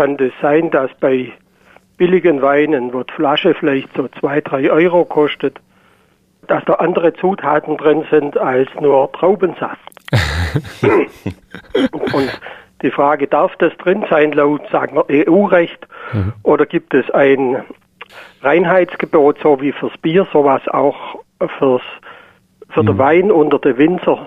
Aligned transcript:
kann 0.00 0.16
das 0.16 0.32
sein, 0.40 0.70
dass 0.70 0.90
bei 0.98 1.30
billigen 1.98 2.40
Weinen, 2.40 2.94
wo 2.94 3.02
die 3.02 3.12
Flasche 3.12 3.52
vielleicht 3.52 3.94
so 3.94 4.08
zwei, 4.18 4.40
drei 4.40 4.70
Euro 4.70 5.04
kostet, 5.04 5.60
dass 6.48 6.64
da 6.64 6.72
andere 6.76 7.12
Zutaten 7.12 7.76
drin 7.76 8.04
sind 8.10 8.38
als 8.38 8.70
nur 8.80 9.12
Traubensaft. 9.12 9.78
und 12.14 12.40
die 12.80 12.90
Frage, 12.90 13.26
darf 13.26 13.54
das 13.56 13.76
drin 13.76 14.02
sein 14.08 14.32
laut, 14.32 14.62
sagen 14.72 14.96
wir, 14.96 15.28
EU-Recht 15.28 15.86
mhm. 16.14 16.32
oder 16.44 16.64
gibt 16.64 16.94
es 16.94 17.10
ein 17.10 17.62
Reinheitsgebot, 18.40 19.36
so 19.42 19.60
wie 19.60 19.72
fürs 19.72 19.98
Bier, 19.98 20.26
sowas 20.32 20.62
auch 20.68 21.18
fürs, 21.58 21.82
für 22.70 22.82
mhm. 22.82 22.86
den 22.86 22.98
Wein 22.98 23.30
unter 23.30 23.58
den 23.58 23.76
Winzer? 23.76 24.26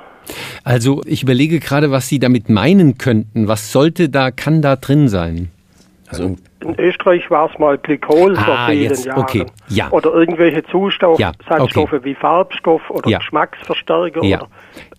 Also 0.63 1.01
ich 1.07 1.23
überlege 1.23 1.59
gerade, 1.59 1.89
was 1.89 2.09
Sie 2.09 2.19
damit 2.19 2.47
meinen 2.47 2.99
könnten. 2.99 3.47
Was 3.47 3.71
sollte 3.71 4.09
da, 4.09 4.29
kann 4.29 4.61
da 4.61 4.75
drin 4.75 5.07
sein? 5.07 5.49
Also 6.21 6.36
in 6.61 6.80
Österreich 6.80 7.30
war 7.30 7.52
es 7.52 7.59
mal 7.59 7.77
Glykol 7.77 8.38
ah, 8.38 8.44
vor 8.44 8.58
vielen 8.67 8.84
jetzt, 8.84 9.05
Jahren. 9.05 9.21
Okay. 9.21 9.45
Ja. 9.70 9.91
Oder 9.91 10.13
irgendwelche 10.13 10.63
Zustoff, 10.66 11.20
ja, 11.20 11.31
okay. 11.49 11.88
wie 12.04 12.16
Farbstoff 12.16 12.90
oder 12.90 13.09
ja. 13.09 13.17
Geschmacksverstärker 13.20 14.23
ja. 14.23 14.38
oder 14.38 14.49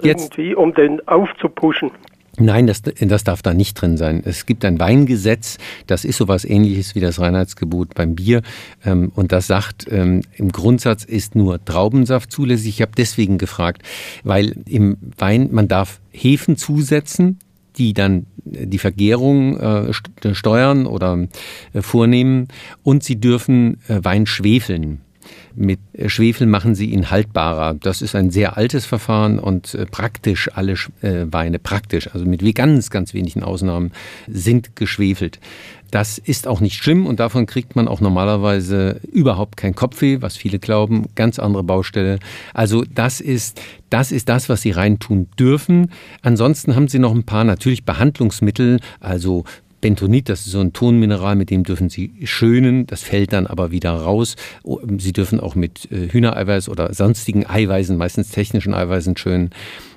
irgendwie, 0.03 0.49
jetzt. 0.49 0.57
um 0.57 0.75
den 0.75 1.07
aufzupuschen. 1.09 1.91
Nein, 2.37 2.67
das, 2.67 2.83
das 2.83 3.25
darf 3.25 3.43
da 3.43 3.55
nicht 3.55 3.81
drin 3.81 3.97
sein. 3.97 4.23
Es 4.25 4.45
gibt 4.45 4.65
ein 4.65 4.81
Weingesetz, 4.81 5.59
das 5.87 6.05
ist 6.05 6.17
sowas 6.17 6.45
ähnliches 6.45 6.97
wie 6.97 7.01
das 7.01 7.21
Reinheitsgebot 7.21 7.95
beim 7.95 8.17
Bier. 8.17 8.43
Ähm, 8.85 9.13
und 9.15 9.31
das 9.31 9.47
sagt, 9.47 9.87
ähm, 9.91 10.23
im 10.35 10.51
Grundsatz 10.51 11.05
ist 11.05 11.37
nur 11.37 11.65
Traubensaft 11.65 12.33
zulässig. 12.33 12.69
Ich 12.69 12.83
habe 12.83 12.93
deswegen 12.97 13.39
gefragt, 13.39 13.83
weil 14.25 14.57
im 14.69 14.97
Wein, 15.17 15.51
man 15.53 15.69
darf 15.69 16.01
Hefen 16.11 16.57
zusetzen, 16.57 17.39
die 17.77 17.93
dann 17.95 18.27
die 18.45 18.79
Vergärung 18.79 19.59
äh, 19.59 19.93
steuern 20.35 20.87
oder 20.87 21.27
äh, 21.73 21.83
vornehmen 21.83 22.49
und 22.83 23.03
sie 23.03 23.21
dürfen 23.21 23.79
äh, 23.89 24.01
Wein 24.03 24.27
schwefeln. 24.27 25.01
Mit 25.55 25.81
Schwefel 26.07 26.47
machen 26.47 26.75
sie 26.75 26.87
ihn 26.87 27.11
haltbarer. 27.11 27.75
Das 27.75 28.03
ist 28.03 28.15
ein 28.15 28.31
sehr 28.31 28.57
altes 28.57 28.87
Verfahren 28.87 29.39
und 29.39 29.75
äh, 29.75 29.87
praktisch 29.87 30.51
alle 30.55 30.75
äh, 31.03 31.27
Weine, 31.31 31.59
praktisch, 31.59 32.09
also 32.13 32.27
mit 32.27 32.43
ganz, 32.55 32.91
ganz 32.91 33.15
wenigen 33.15 33.43
Ausnahmen, 33.43 33.93
sind 34.29 34.77
geschwefelt. 34.77 35.41
Das 35.95 36.19
ist 36.19 36.49
auch 36.49 36.61
nicht 36.61 36.75
schlimm 36.75 37.07
und 37.07 37.21
davon 37.21 37.47
kriegt 37.47 37.77
man 37.77 37.87
auch 37.87 38.01
normalerweise 38.01 39.01
überhaupt 39.13 39.57
kein 39.57 39.77
Kopfweh, 39.77 40.23
was 40.23 40.37
viele 40.37 40.59
glauben. 40.59 41.07
Ganz 41.15 41.39
andere 41.39 41.63
Baustelle. 41.63 42.19
Also 42.53 42.85
das 42.93 43.21
ist, 43.21 43.61
das 43.91 44.11
ist 44.11 44.29
das, 44.29 44.49
was 44.49 44.63
Sie 44.63 44.73
reintun 44.73 45.29
dürfen. 45.39 45.93
Ansonsten 46.23 46.75
haben 46.75 46.89
Sie 46.89 46.99
noch 46.99 47.15
ein 47.15 47.23
paar 47.23 47.45
natürlich 47.45 47.85
Behandlungsmittel, 47.85 48.81
also 48.99 49.45
Bentonit, 49.85 50.31
das 50.31 50.47
ist 50.47 50.53
so 50.53 50.61
ein 50.61 50.73
Tonmineral, 50.73 51.37
mit 51.37 51.51
dem 51.51 51.63
dürfen 51.63 51.91
Sie 51.91 52.15
schönen, 52.25 52.87
das 52.87 53.03
fällt 53.03 53.35
dann 53.35 53.47
aber 53.47 53.71
wieder 53.71 53.91
raus. 53.91 54.35
Sie 54.97 55.13
dürfen 55.13 55.41
auch 55.41 55.57
mit 55.57 55.93
äh, 55.93 56.09
Hühnereiweiß 56.11 56.71
oder 56.71 56.95
sonstigen 56.95 57.45
Eiweißen, 57.45 57.95
meistens 57.95 58.31
technischen 58.31 58.73
Eiweißen 58.73 59.15
schönen. 59.19 59.51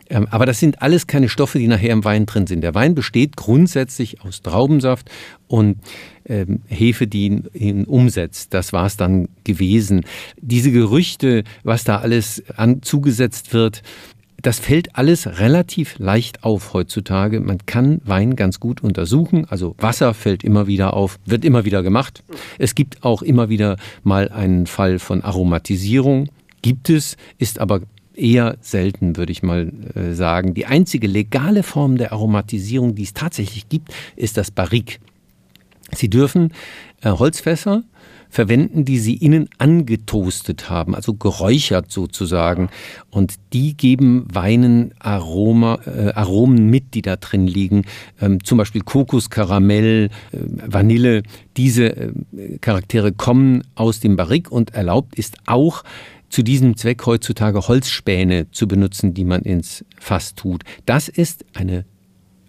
Ähm, 0.09 0.27
aber 0.29 0.45
das 0.45 0.59
sind 0.59 0.81
alles 0.81 1.07
keine 1.07 1.29
Stoffe, 1.29 1.57
die 1.57 1.69
nachher 1.69 1.93
im 1.93 2.03
Wein 2.03 2.25
drin 2.25 2.47
sind. 2.47 2.65
Der 2.65 2.75
Wein 2.75 2.95
besteht 2.95 3.37
grundsätzlich 3.37 4.19
aus 4.19 4.41
Traubensaft 4.41 5.09
und 5.47 5.77
ähm, 6.25 6.63
Hefe, 6.67 7.07
die 7.07 7.27
ihn, 7.27 7.47
ihn 7.53 7.85
umsetzt. 7.85 8.53
Das 8.53 8.73
war 8.73 8.87
es 8.87 8.97
dann 8.97 9.29
gewesen. 9.45 10.03
Diese 10.41 10.73
Gerüchte, 10.73 11.45
was 11.63 11.85
da 11.85 11.99
alles 11.99 12.43
an, 12.57 12.81
zugesetzt 12.81 13.53
wird, 13.53 13.83
das 14.41 14.59
fällt 14.59 14.95
alles 14.95 15.39
relativ 15.39 15.97
leicht 15.97 16.43
auf 16.43 16.73
heutzutage. 16.73 17.39
Man 17.39 17.65
kann 17.65 18.01
Wein 18.05 18.35
ganz 18.35 18.59
gut 18.59 18.83
untersuchen. 18.83 19.45
Also 19.49 19.75
Wasser 19.79 20.13
fällt 20.13 20.43
immer 20.43 20.67
wieder 20.67 20.93
auf, 20.93 21.19
wird 21.25 21.43
immer 21.43 21.65
wieder 21.65 21.81
gemacht. 21.83 22.23
Es 22.59 22.75
gibt 22.75 23.03
auch 23.03 23.21
immer 23.21 23.49
wieder 23.49 23.77
mal 24.03 24.29
einen 24.29 24.67
Fall 24.67 24.99
von 24.99 25.23
Aromatisierung. 25.23 26.29
Gibt 26.61 26.89
es, 26.89 27.17
ist 27.37 27.59
aber 27.59 27.81
eher 28.13 28.57
selten, 28.61 29.17
würde 29.17 29.31
ich 29.31 29.43
mal 29.43 29.71
äh, 29.95 30.13
sagen. 30.13 30.53
Die 30.53 30.65
einzige 30.65 31.07
legale 31.07 31.63
Form 31.63 31.97
der 31.97 32.11
Aromatisierung, 32.11 32.95
die 32.95 33.03
es 33.03 33.13
tatsächlich 33.13 33.69
gibt, 33.69 33.93
ist 34.15 34.37
das 34.37 34.51
Barrique. 34.51 34.99
Sie 35.95 36.09
dürfen 36.09 36.53
äh, 37.01 37.09
Holzfässer 37.09 37.83
verwenden, 38.29 38.85
die 38.85 38.99
sie 38.99 39.15
innen 39.15 39.49
angetoastet 39.57 40.69
haben, 40.69 40.95
also 40.95 41.13
geräuchert 41.13 41.91
sozusagen. 41.91 42.69
Und 43.09 43.35
die 43.53 43.75
geben 43.75 44.25
Weinen 44.31 44.93
Aroma, 44.99 45.79
äh, 45.85 46.11
Aromen 46.13 46.69
mit, 46.69 46.93
die 46.93 47.01
da 47.01 47.15
drin 47.15 47.47
liegen. 47.47 47.85
Ähm, 48.21 48.43
zum 48.43 48.57
Beispiel 48.57 48.81
Kokos, 48.81 49.29
Karamell, 49.29 50.09
äh, 50.31 50.37
Vanille. 50.65 51.23
Diese 51.55 51.95
äh, 51.95 52.11
Charaktere 52.59 53.11
kommen 53.11 53.63
aus 53.75 53.99
dem 53.99 54.15
Barrik 54.15 54.51
und 54.51 54.73
erlaubt 54.73 55.15
ist 55.15 55.37
auch, 55.45 55.83
zu 56.29 56.43
diesem 56.43 56.75
Zweck 56.75 57.05
heutzutage 57.05 57.67
Holzspäne 57.67 58.51
zu 58.51 58.67
benutzen, 58.67 59.13
die 59.13 59.23
man 59.23 59.43
ins 59.43 59.85
Fass 59.97 60.35
tut. 60.35 60.63
Das 60.85 61.07
ist 61.07 61.45
eine 61.53 61.85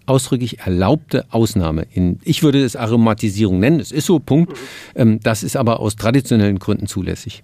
ausdrücklich 0.09 0.59
erlaubte 0.59 1.25
Ausnahme. 1.29 1.85
In, 1.93 2.19
ich 2.23 2.43
würde 2.43 2.63
es 2.63 2.75
Aromatisierung 2.75 3.59
nennen, 3.59 3.79
es 3.79 3.91
ist 3.91 4.05
so, 4.05 4.19
Punkt. 4.19 4.57
Ähm, 4.95 5.19
das 5.21 5.43
ist 5.43 5.55
aber 5.55 5.79
aus 5.79 5.95
traditionellen 5.95 6.59
Gründen 6.59 6.87
zulässig. 6.87 7.41